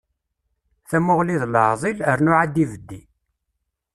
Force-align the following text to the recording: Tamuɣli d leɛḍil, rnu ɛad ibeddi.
Tamuɣli 0.89 1.35
d 1.41 1.43
leɛḍil, 1.53 1.97
rnu 2.15 2.31
ɛad 2.37 2.55
ibeddi. 2.63 3.01